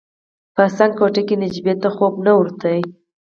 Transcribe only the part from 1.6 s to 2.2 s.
ته خوب